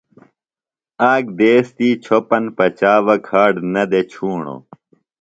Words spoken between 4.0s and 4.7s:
ڇُھوݨوۡ۔